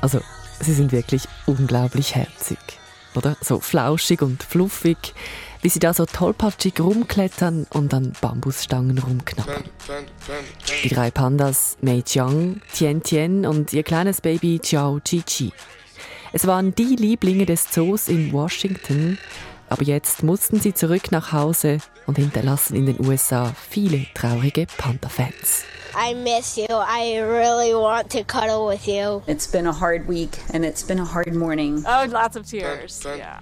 [0.00, 0.20] Also,
[0.60, 2.58] sie sind wirklich unglaublich herzig.
[3.14, 3.36] Oder?
[3.40, 5.14] So flauschig und fluffig,
[5.62, 9.64] wie sie da so tollpatschig rumklettern und an Bambusstangen rumknabbern.
[10.84, 15.52] Die drei Pandas Mei Chiang, Tian Tian und ihr kleines Baby Chiao Chi Chi.
[16.32, 19.18] Es waren die Lieblinge des Zoos in Washington,
[19.68, 25.64] aber jetzt mussten sie zurück nach Hause und hinterlassen in den USA viele traurige Panda-Fans.
[26.00, 26.68] I miss you.
[26.70, 29.20] I really want to cuddle with you.
[29.26, 31.82] It's been a hard week and it's been a hard morning.
[31.84, 33.02] Oh, lots of tears.
[33.04, 33.40] Yeah.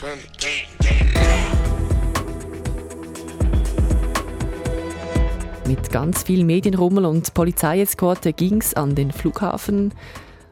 [5.66, 9.92] Mit ganz viel Medienrummel und Polizeieskorte ging's an den Flughafen.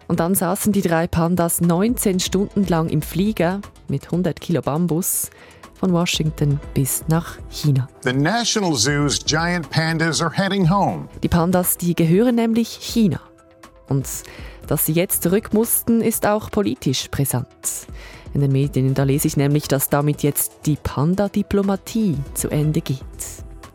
[0.07, 5.31] Und dann saßen die drei Pandas 19 Stunden lang im Flieger mit 100 Kilo Bambus
[5.75, 7.89] von Washington bis nach China.
[8.03, 11.09] The National Zoo's giant pandas are heading home.
[11.23, 13.21] Die Pandas, die gehören nämlich China.
[13.89, 14.07] Und
[14.67, 17.47] dass sie jetzt zurück mussten, ist auch politisch brisant.
[18.33, 22.99] In den Medien, da lese ich nämlich, dass damit jetzt die Panda-Diplomatie zu Ende geht.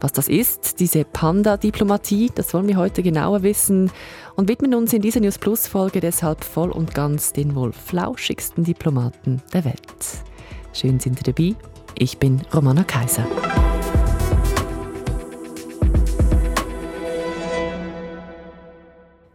[0.01, 3.91] Was das ist, diese Panda-Diplomatie, das wollen wir heute genauer wissen
[4.35, 8.63] und widmen uns in dieser News Plus Folge deshalb voll und ganz den wohl flauschigsten
[8.63, 10.23] Diplomaten der Welt.
[10.73, 11.55] Schön sind Sie dabei.
[12.01, 13.27] Ich bin Romana Kaiser.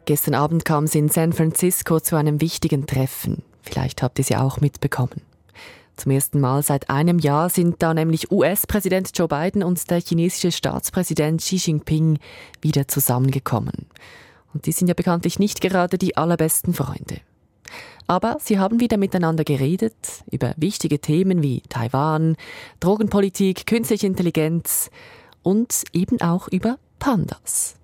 [0.06, 3.42] Gestern Abend kam es in San Francisco zu einem wichtigen Treffen.
[3.60, 5.20] Vielleicht habt ihr sie auch mitbekommen.
[5.96, 10.50] Zum ersten Mal seit einem Jahr sind da nämlich US-Präsident Joe Biden und der chinesische
[10.50, 12.18] Staatspräsident Xi Jinping
[12.62, 13.88] wieder zusammengekommen.
[14.54, 17.20] Und die sind ja bekanntlich nicht gerade die allerbesten Freunde.
[18.06, 19.94] Aber sie haben wieder miteinander geredet
[20.30, 22.36] über wichtige Themen wie Taiwan,
[22.80, 24.90] Drogenpolitik, künstliche Intelligenz
[25.42, 27.76] und eben auch über Pandas.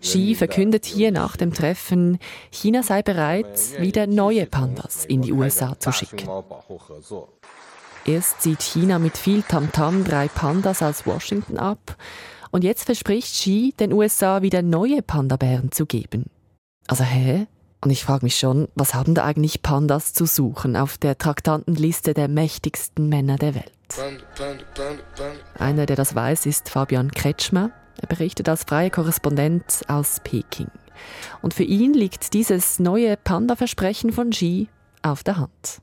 [0.00, 2.18] Xi verkündet hier nach dem Treffen,
[2.50, 6.28] China sei bereit, wieder neue Pandas in die USA zu schicken.
[8.06, 11.96] Erst zieht China mit viel Tamtam drei Pandas aus Washington ab
[12.50, 16.24] und jetzt verspricht Xi, den USA wieder neue Pandabären zu geben.
[16.86, 17.46] Also hä?
[17.82, 22.12] Und ich frage mich schon, was haben da eigentlich Pandas zu suchen auf der Traktantenliste
[22.12, 23.72] der mächtigsten Männer der Welt?
[25.58, 27.70] Einer, der das weiß, ist Fabian Kretschmer.
[28.00, 30.68] Er berichtet als freier Korrespondent aus Peking.
[31.40, 34.68] Und für ihn liegt dieses neue Panda-Versprechen von Xi
[35.02, 35.80] auf der Hand.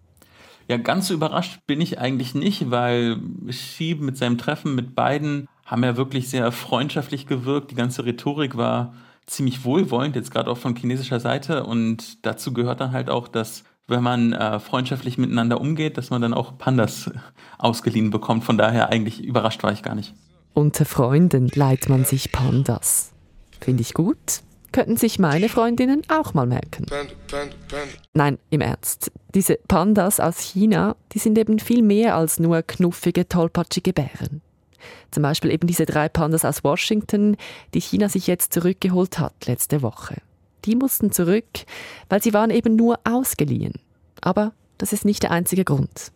[0.68, 5.84] Ja, ganz überrascht bin ich eigentlich nicht, weil Xi mit seinem Treffen mit beiden haben
[5.84, 7.72] ja wirklich sehr freundschaftlich gewirkt.
[7.72, 8.94] Die ganze Rhetorik war
[9.28, 11.66] ziemlich wohlwollend, jetzt gerade auch von chinesischer Seite.
[11.66, 16.22] Und dazu gehört dann halt auch, dass wenn man äh, freundschaftlich miteinander umgeht, dass man
[16.22, 17.10] dann auch Pandas
[17.58, 18.44] ausgeliehen bekommt.
[18.44, 20.14] Von daher eigentlich überrascht war ich gar nicht.
[20.54, 23.14] Unter Freunden leiht man sich Pandas.
[23.62, 24.42] Finde ich gut.
[24.72, 26.86] Könnten sich meine Freundinnen auch mal merken.
[28.14, 29.12] Nein, im Ernst.
[29.34, 34.42] Diese Pandas aus China, die sind eben viel mehr als nur knuffige, tollpatschige Bären.
[35.12, 37.38] Zum Beispiel eben diese drei Pandas aus Washington,
[37.73, 40.18] die China sich jetzt zurückgeholt hat letzte Woche.
[40.66, 41.45] Die mussten zurück,
[42.09, 43.73] weil sie waren eben nur ausgeliehen.
[44.22, 46.12] Aber das ist nicht der einzige Grund.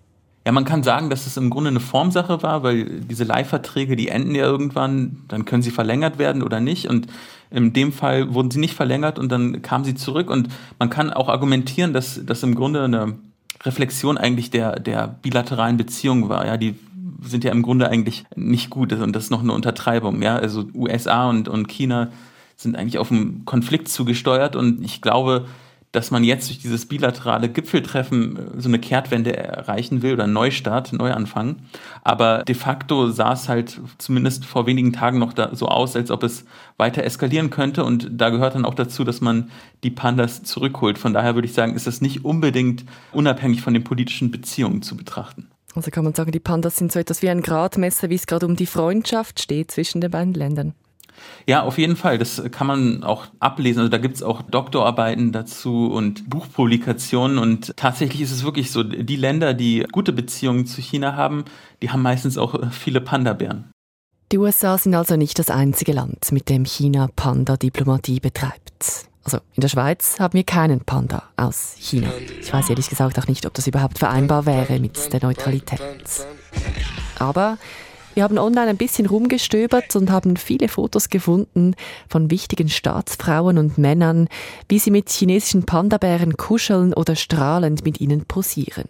[0.45, 4.07] Ja, man kann sagen, dass es im Grunde eine Formsache war, weil diese Leihverträge, die
[4.07, 6.87] enden ja irgendwann, dann können sie verlängert werden oder nicht.
[6.87, 7.07] Und
[7.51, 10.31] in dem Fall wurden sie nicht verlängert und dann kamen sie zurück.
[10.31, 13.19] Und man kann auch argumentieren, dass das im Grunde eine
[13.63, 16.47] Reflexion eigentlich der, der bilateralen Beziehung war.
[16.47, 16.75] Ja, die
[17.21, 20.21] sind ja im Grunde eigentlich nicht gut und das ist noch eine Untertreibung.
[20.21, 22.11] Ja, also USA und, und China
[22.55, 25.45] sind eigentlich auf einen Konflikt zugesteuert und ich glaube,
[25.91, 30.33] dass man jetzt durch dieses bilaterale Gipfeltreffen äh, so eine Kehrtwende erreichen will oder einen
[30.33, 31.57] Neustart, Neuanfang.
[32.03, 36.23] Aber de facto sah es halt zumindest vor wenigen Tagen noch so aus, als ob
[36.23, 36.45] es
[36.77, 37.83] weiter eskalieren könnte.
[37.83, 39.51] Und da gehört dann auch dazu, dass man
[39.83, 40.97] die Pandas zurückholt.
[40.97, 44.95] Von daher würde ich sagen, ist das nicht unbedingt unabhängig von den politischen Beziehungen zu
[44.95, 45.50] betrachten.
[45.75, 48.45] Also kann man sagen, die Pandas sind so etwas wie ein Gradmesser, wie es gerade
[48.45, 50.73] um die Freundschaft steht zwischen den beiden Ländern.
[51.45, 52.17] Ja, auf jeden Fall.
[52.17, 53.79] Das kann man auch ablesen.
[53.79, 57.37] Also da gibt es auch Doktorarbeiten dazu und Buchpublikationen.
[57.37, 61.45] Und tatsächlich ist es wirklich so, die Länder, die gute Beziehungen zu China haben,
[61.81, 63.71] die haben meistens auch viele Panda-Bären.
[64.31, 69.10] Die USA sind also nicht das einzige Land, mit dem China Panda-Diplomatie betreibt.
[69.23, 72.11] Also in der Schweiz haben wir keinen Panda aus China.
[72.39, 75.79] Ich weiß ehrlich gesagt auch nicht, ob das überhaupt vereinbar wäre mit der Neutralität.
[77.19, 77.57] Aber
[78.13, 81.75] wir haben online ein bisschen rumgestöbert und haben viele Fotos gefunden
[82.09, 84.27] von wichtigen Staatsfrauen und Männern,
[84.67, 88.87] wie sie mit chinesischen Pandabären kuscheln oder strahlend mit ihnen posieren.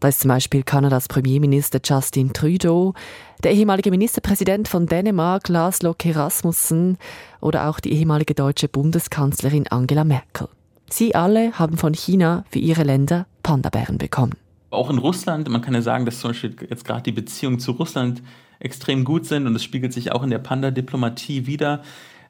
[0.00, 2.94] Da ist zum Beispiel Kanadas Premierminister Justin Trudeau,
[3.42, 6.98] der ehemalige Ministerpräsident von Dänemark Laszlo Kerasmussen
[7.40, 10.48] oder auch die ehemalige deutsche Bundeskanzlerin Angela Merkel.
[10.90, 14.34] Sie alle haben von China für ihre Länder Panda-Bären bekommen.
[14.70, 17.72] Auch in Russland, man kann ja sagen, dass zum Beispiel jetzt gerade die Beziehungen zu
[17.72, 18.22] Russland
[18.58, 21.82] extrem gut sind und es spiegelt sich auch in der Panda-Diplomatie wieder.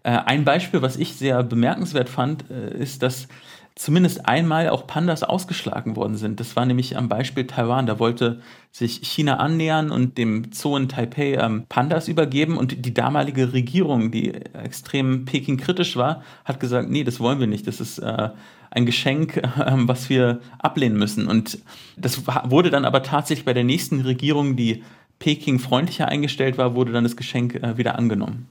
[0.03, 3.29] Äh, ein Beispiel, was ich sehr bemerkenswert fand, äh, ist, dass
[3.77, 6.41] zumindest einmal auch Pandas ausgeschlagen worden sind.
[6.41, 7.87] Das war nämlich am Beispiel Taiwan.
[7.87, 8.41] Da wollte
[8.73, 12.57] sich China annähern und dem Zoo in Taipei ähm, Pandas übergeben.
[12.57, 17.47] Und die damalige Regierung, die extrem Peking kritisch war, hat gesagt, nee, das wollen wir
[17.47, 17.67] nicht.
[17.67, 18.31] Das ist äh,
[18.71, 21.29] ein Geschenk, äh, was wir ablehnen müssen.
[21.29, 21.59] Und
[21.99, 24.83] das wurde dann aber tatsächlich bei der nächsten Regierung, die
[25.19, 28.49] Peking freundlicher eingestellt war, wurde dann das Geschenk äh, wieder angenommen.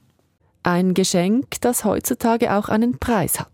[0.61, 3.47] Ein Geschenk, das heutzutage auch einen Preis hat.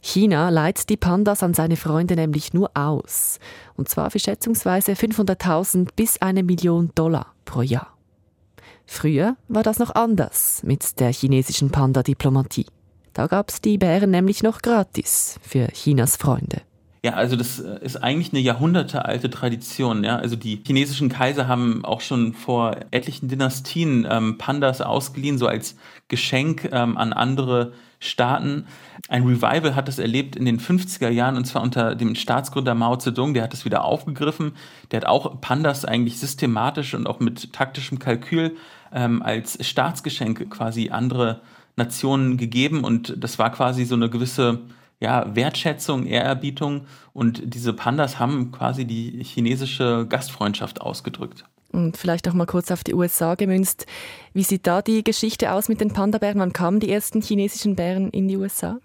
[0.00, 3.38] China leiht die Pandas an seine Freunde nämlich nur aus.
[3.76, 7.98] Und zwar für schätzungsweise 500.000 bis eine Million Dollar pro Jahr.
[8.86, 12.66] Früher war das noch anders mit der chinesischen Panda-Diplomatie.
[13.12, 16.62] Da gab es die Bären nämlich noch gratis für Chinas Freunde.
[17.04, 20.04] Ja, also das äh, ist eigentlich eine jahrhundertealte Tradition.
[20.04, 20.16] Ja?
[20.16, 25.76] Also die chinesischen Kaiser haben auch schon vor etlichen Dynastien ähm, Pandas ausgeliehen, so als
[26.08, 28.66] Geschenk ähm, an andere Staaten.
[29.08, 32.96] Ein Revival hat das erlebt in den 50er Jahren und zwar unter dem Staatsgründer Mao
[32.96, 34.52] Zedong, der hat das wieder aufgegriffen.
[34.90, 38.56] Der hat auch Pandas eigentlich systematisch und auch mit taktischem Kalkül
[38.92, 41.40] ähm, als Staatsgeschenk quasi andere
[41.76, 44.60] Nationen gegeben und das war quasi so eine gewisse
[45.00, 51.44] ja, Wertschätzung, Ehrerbietung und diese Pandas haben quasi die chinesische Gastfreundschaft ausgedrückt.
[51.72, 53.86] Und vielleicht auch mal kurz auf die USA gemünzt.
[54.32, 56.40] Wie sieht da die Geschichte aus mit den Panda-Bären?
[56.40, 58.78] Wann kamen die ersten chinesischen Bären in die USA?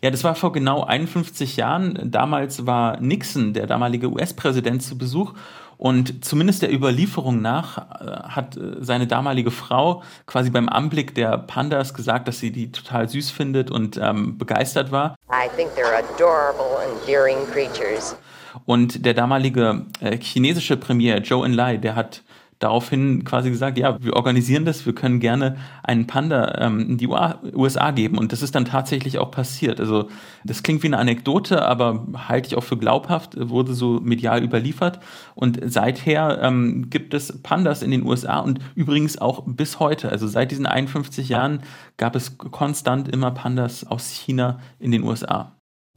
[0.00, 2.10] Ja, das war vor genau 51 Jahren.
[2.10, 5.32] Damals war Nixon, der damalige US-Präsident, zu Besuch
[5.76, 11.38] und zumindest der Überlieferung nach äh, hat äh, seine damalige Frau quasi beim Anblick der
[11.38, 15.16] Pandas gesagt, dass sie die total süß findet und ähm, begeistert war.
[15.30, 18.16] I think they're adorable, endearing creatures.
[18.64, 22.22] Und der damalige äh, chinesische Premier Zhou Enlai, der hat
[22.58, 27.08] daraufhin quasi gesagt, ja, wir organisieren das, wir können gerne einen Panda ähm, in die
[27.08, 28.16] USA geben.
[28.16, 29.80] Und das ist dann tatsächlich auch passiert.
[29.80, 30.08] Also
[30.44, 35.00] das klingt wie eine Anekdote, aber halte ich auch für glaubhaft, wurde so medial überliefert.
[35.34, 40.10] Und seither ähm, gibt es Pandas in den USA und übrigens auch bis heute.
[40.10, 41.60] Also seit diesen 51 Jahren
[41.96, 45.52] gab es konstant immer Pandas aus China in den USA.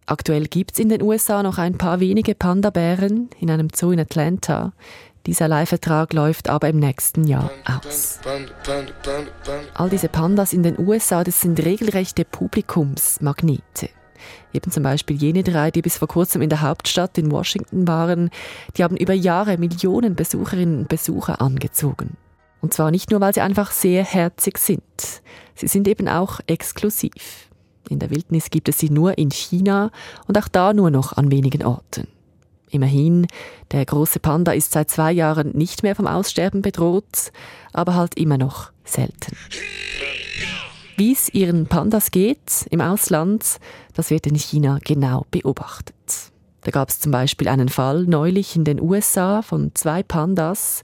[0.08, 4.00] Aktuell gibt es in den USA noch ein paar wenige Panda-Bären in einem Zoo in
[4.00, 4.72] Atlanta.
[5.26, 8.20] Dieser Leihvertrag läuft aber im nächsten Jahr aus.
[9.74, 13.90] All diese Pandas in den USA, das sind regelrechte Publikumsmagnete.
[14.54, 18.30] Eben zum Beispiel jene drei, die bis vor kurzem in der Hauptstadt in Washington waren,
[18.78, 22.16] die haben über Jahre Millionen Besucherinnen und Besucher angezogen.
[22.62, 24.82] Und zwar nicht nur, weil sie einfach sehr herzig sind.
[25.54, 27.47] Sie sind eben auch exklusiv.
[27.90, 29.92] In der Wildnis gibt es sie nur in China
[30.28, 32.08] und auch da nur noch an wenigen Orten.
[32.70, 33.28] Immerhin,
[33.72, 37.32] der große Panda ist seit zwei Jahren nicht mehr vom Aussterben bedroht,
[37.72, 39.38] aber halt immer noch selten.
[40.98, 43.60] Wie es ihren Pandas geht im Ausland,
[43.94, 45.96] das wird in China genau beobachtet.
[46.62, 50.84] Da gab es zum Beispiel einen Fall neulich in den USA von zwei Pandas,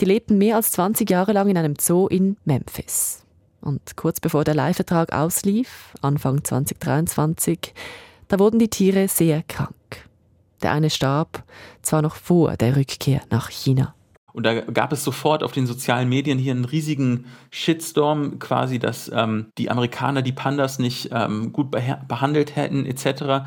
[0.00, 3.23] die lebten mehr als 20 Jahre lang in einem Zoo in Memphis.
[3.64, 7.72] Und kurz bevor der Leihvertrag auslief, Anfang 2023,
[8.28, 9.74] da wurden die Tiere sehr krank.
[10.62, 11.42] Der eine starb,
[11.80, 13.94] zwar noch vor der Rückkehr nach China.
[14.34, 19.10] Und da gab es sofort auf den sozialen Medien hier einen riesigen Shitstorm, quasi, dass
[19.14, 23.46] ähm, die Amerikaner die Pandas nicht ähm, gut behandelt hätten, etc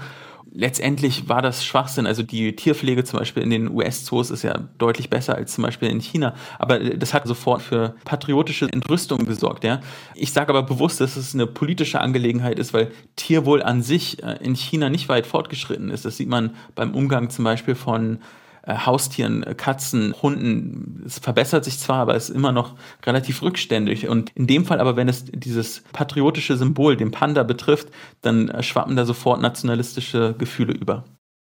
[0.51, 2.07] letztendlich war das Schwachsinn.
[2.07, 5.89] Also die Tierpflege zum Beispiel in den US-Zoos ist ja deutlich besser als zum Beispiel
[5.89, 6.33] in China.
[6.59, 9.63] Aber das hat sofort für patriotische Entrüstung gesorgt.
[9.63, 9.81] Ja?
[10.15, 14.37] Ich sage aber bewusst, dass es eine politische Angelegenheit ist, weil Tierwohl an sich äh,
[14.41, 16.05] in China nicht weit fortgeschritten ist.
[16.05, 18.19] Das sieht man beim Umgang zum Beispiel von äh,
[18.67, 21.03] Haustieren, äh, Katzen, Hunden.
[21.05, 24.07] Es verbessert sich zwar, aber es ist immer noch relativ rückständig.
[24.07, 27.89] Und in dem Fall aber, wenn es dieses patriotische Symbol, den Panda betrifft,
[28.21, 31.05] dann äh, schwappen da sofort nationalistische Gefühle über.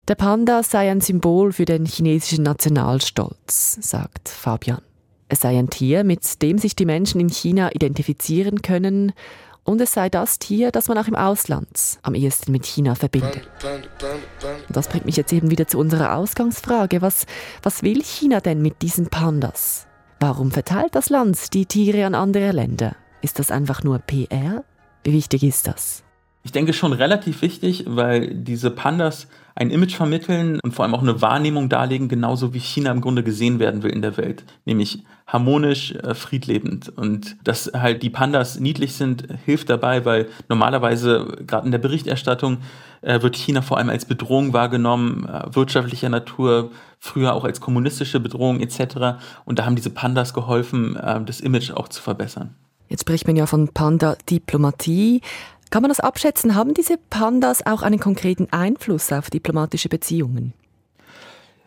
[0.08, 4.82] Der Panda sei ein Symbol für den chinesischen Nationalstolz, sagt Fabian.
[5.28, 9.12] Es sei ein Tier, mit dem sich die Menschen in China identifizieren können
[9.64, 13.48] und es sei das Tier, das man auch im Ausland am ehesten mit China verbindet.
[14.68, 17.02] Und das bringt mich jetzt eben wieder zu unserer Ausgangsfrage.
[17.02, 17.26] Was,
[17.62, 19.86] was will China denn mit diesen Pandas?
[20.20, 22.96] Warum verteilt das Land die Tiere an andere Länder?
[23.22, 24.64] Ist das einfach nur PR?
[25.02, 26.04] Wie wichtig ist das?
[26.44, 31.00] Ich denke schon relativ wichtig, weil diese Pandas ein Image vermitteln und vor allem auch
[31.00, 35.04] eine Wahrnehmung darlegen, genauso wie China im Grunde gesehen werden will in der Welt, nämlich
[35.26, 36.90] harmonisch, äh, friedlebend.
[36.90, 42.58] Und dass halt die Pandas niedlich sind, hilft dabei, weil normalerweise gerade in der Berichterstattung
[43.00, 48.20] äh, wird China vor allem als Bedrohung wahrgenommen, äh, wirtschaftlicher Natur, früher auch als kommunistische
[48.20, 49.16] Bedrohung etc.
[49.46, 52.54] Und da haben diese Pandas geholfen, das Image auch zu verbessern.
[52.88, 55.20] Jetzt spricht man ja von Panda-Diplomatie.
[55.74, 56.54] Kann man das abschätzen?
[56.54, 60.52] Haben diese Pandas auch einen konkreten Einfluss auf diplomatische Beziehungen?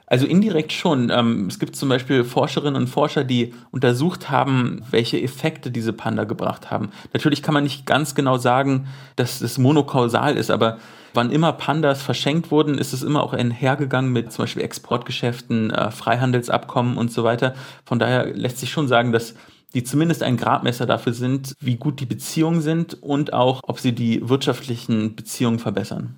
[0.06, 1.10] Also indirekt schon.
[1.10, 6.24] Ähm, es gibt zum Beispiel Forscherinnen und Forscher, die untersucht haben, welche Effekte diese Panda
[6.24, 6.92] gebracht haben.
[7.12, 8.88] Natürlich kann man nicht ganz genau sagen,
[9.18, 10.78] dass es monokausal ist, aber
[11.14, 15.92] wann immer Pandas verschenkt wurden, ist es immer auch einhergegangen mit zum Beispiel Exportgeschäften, äh,
[15.92, 17.56] Freihandelsabkommen und so weiter.
[17.84, 19.36] Von daher lässt sich schon sagen, dass
[19.74, 23.94] die zumindest ein Gradmesser dafür sind, wie gut die Beziehungen sind und auch, ob sie
[23.94, 26.16] die wirtschaftlichen Beziehungen verbessern.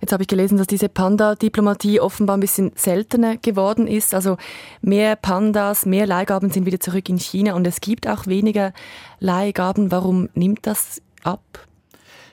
[0.00, 4.14] Jetzt habe ich gelesen, dass diese Panda-Diplomatie offenbar ein bisschen seltener geworden ist.
[4.14, 4.36] Also
[4.80, 8.72] mehr Pandas, mehr Leihgaben sind wieder zurück in China und es gibt auch weniger
[9.20, 9.92] Leihgaben.
[9.92, 11.68] Warum nimmt das ab?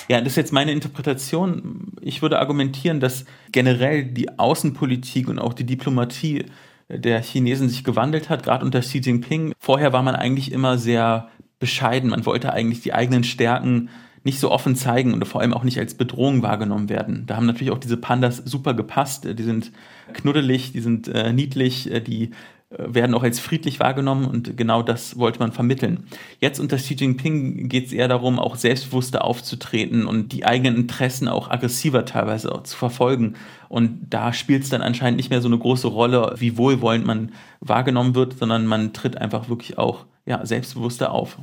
[0.07, 1.93] Ja, das ist jetzt meine Interpretation.
[2.01, 6.45] Ich würde argumentieren, dass generell die Außenpolitik und auch die Diplomatie
[6.89, 9.53] der Chinesen sich gewandelt hat, gerade unter Xi Jinping.
[9.59, 11.29] Vorher war man eigentlich immer sehr
[11.59, 12.09] bescheiden.
[12.09, 13.89] Man wollte eigentlich die eigenen Stärken
[14.23, 17.25] nicht so offen zeigen und vor allem auch nicht als Bedrohung wahrgenommen werden.
[17.25, 19.25] Da haben natürlich auch diese Pandas super gepasst.
[19.25, 19.71] Die sind
[20.13, 22.31] knuddelig, die sind äh, niedlich, äh, die
[22.71, 26.05] werden auch als friedlich wahrgenommen und genau das wollte man vermitteln.
[26.39, 31.27] Jetzt unter Xi Jinping geht es eher darum, auch selbstbewusster aufzutreten und die eigenen Interessen
[31.27, 33.35] auch aggressiver teilweise auch zu verfolgen.
[33.69, 37.31] Und da spielt es dann anscheinend nicht mehr so eine große Rolle, wie wohlwollend man
[37.59, 41.37] wahrgenommen wird, sondern man tritt einfach wirklich auch ja, selbstbewusster auf.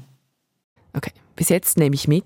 [0.93, 2.25] Okay, bis jetzt nehme ich mit,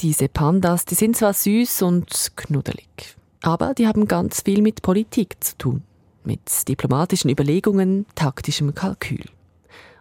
[0.00, 5.36] diese Pandas, die sind zwar süß und knuddelig, aber die haben ganz viel mit Politik
[5.42, 5.82] zu tun,
[6.26, 9.24] mit diplomatischen Überlegungen, taktischem Kalkül.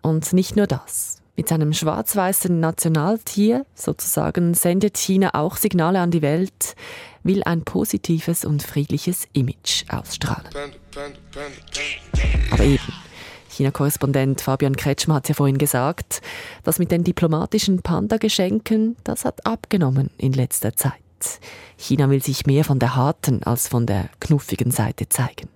[0.02, 1.22] Und nicht nur das.
[1.38, 6.76] Mit seinem schwarz-weißen Nationaltier sozusagen sendet China auch Signale an die Welt,
[7.24, 10.48] will ein positives und friedliches Image ausstrahlen.
[12.52, 12.94] Aber eben,
[13.50, 16.22] China-Korrespondent Fabian Kretschmer hat ja vorhin gesagt,
[16.64, 20.94] das mit den diplomatischen Panda-Geschenken, das hat abgenommen in letzter Zeit.
[21.78, 25.50] China will sich mehr von der harten als von der knuffigen Seite zeigen.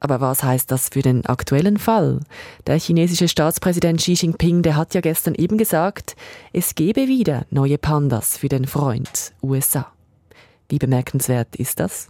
[0.00, 2.20] Aber was heißt das für den aktuellen Fall?
[2.66, 6.16] Der chinesische Staatspräsident Xi Jinping, der hat ja gestern eben gesagt,
[6.52, 9.92] es gebe wieder neue Pandas für den Freund USA.
[10.70, 12.08] Wie bemerkenswert ist das?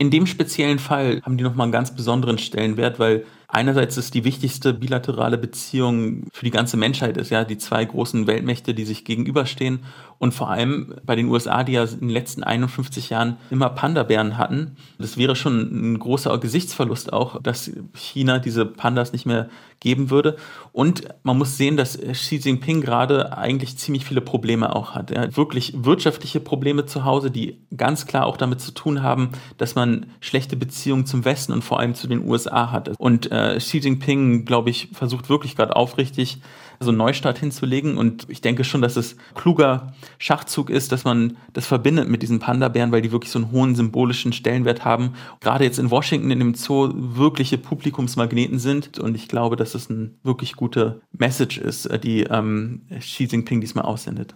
[0.00, 4.24] In dem speziellen Fall haben die nochmal einen ganz besonderen Stellenwert, weil einerseits ist die
[4.24, 9.04] wichtigste bilaterale Beziehung für die ganze Menschheit ist, ja, die zwei großen Weltmächte, die sich
[9.04, 9.80] gegenüberstehen
[10.18, 14.38] und vor allem bei den USA, die ja in den letzten 51 Jahren immer Panda-Bären
[14.38, 14.74] hatten.
[14.98, 20.36] Das wäre schon ein großer Gesichtsverlust auch, dass China diese Pandas nicht mehr geben würde.
[20.72, 25.10] Und man muss sehen, dass Xi Jinping gerade eigentlich ziemlich viele Probleme auch hat.
[25.10, 29.30] Er hat wirklich wirtschaftliche Probleme zu Hause, die ganz klar auch damit zu tun haben,
[29.56, 32.90] dass man schlechte Beziehungen zum Westen und vor allem zu den USA hat.
[32.98, 36.38] Und äh, Xi Jinping, glaube ich, versucht wirklich gerade aufrichtig,
[36.82, 37.98] so einen Neustart hinzulegen.
[37.98, 42.38] Und ich denke schon, dass es kluger Schachzug ist, dass man das verbindet mit diesen
[42.38, 45.14] Panda-Bären, weil die wirklich so einen hohen symbolischen Stellenwert haben.
[45.40, 48.98] Gerade jetzt in Washington in dem Zoo wirkliche Publikumsmagneten sind.
[48.98, 53.60] Und ich glaube, dass es eine wirklich gute Message ist, äh, die ähm, Xi Jinping
[53.60, 54.34] diesmal aussendet.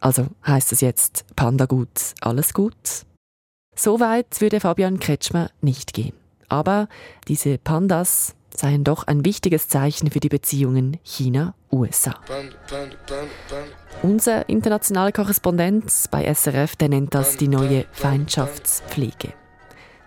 [0.00, 2.74] Also heißt es jetzt Panda gut, alles gut?
[3.74, 6.12] So weit würde Fabian Kretschmer nicht gehen.
[6.48, 6.88] Aber
[7.28, 12.14] diese Pandas, seien doch ein wichtiges Zeichen für die Beziehungen China-USA.
[14.02, 19.32] Unser internationaler Korrespondent bei SRF, der nennt das die neue Feindschaftspflege.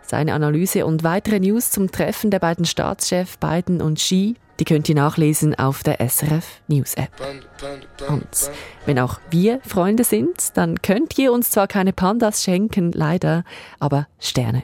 [0.01, 4.89] Seine Analyse und weitere News zum Treffen der beiden Staatschefs Biden und Xi, die könnt
[4.89, 7.11] ihr nachlesen auf der SRF News App.
[8.09, 8.51] Und
[8.85, 13.45] wenn auch wir Freunde sind, dann könnt ihr uns zwar keine Pandas schenken, leider,
[13.79, 14.63] aber Sterne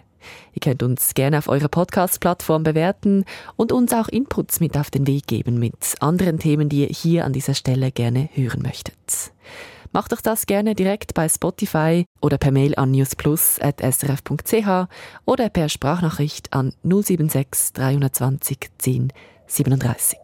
[0.54, 5.08] Ihr könnt uns gerne auf eurer Podcast-Plattform bewerten und uns auch Inputs mit auf den
[5.08, 9.32] Weg geben mit anderen Themen, die ihr hier an dieser Stelle gerne hören möchtet.
[9.92, 14.88] Macht doch das gerne direkt bei Spotify oder per Mail an newsplus.srf.ch
[15.26, 19.14] oder per Sprachnachricht an 076 320 10
[19.48, 20.18] 37.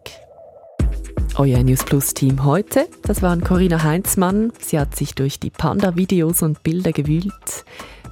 [1.36, 4.52] Euer News Plus Team heute, das waren Corinna Heinzmann.
[4.60, 7.64] Sie hat sich durch die Panda-Videos und Bilder gewühlt.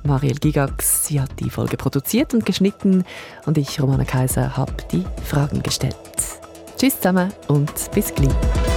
[0.04, 1.06] Mariel Gigax.
[1.06, 3.04] Sie hat die Folge produziert und geschnitten
[3.46, 5.96] und ich, Romana Kaiser, habe die Fragen gestellt.
[6.76, 8.71] Tschüss zusammen und bis gleich.